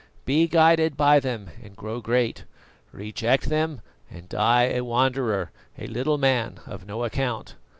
Be 0.25 0.47
guided 0.47 0.97
by 0.97 1.19
them 1.19 1.51
and 1.61 1.75
grow 1.75 2.01
great; 2.01 2.45
reject 2.91 3.49
them 3.49 3.81
and 4.09 4.27
die 4.27 4.63
a 4.71 4.81
wanderer, 4.83 5.51
a 5.77 5.85
little 5.85 6.17
man 6.17 6.59
of 6.65 6.87
no 6.87 7.03
account. 7.03 7.53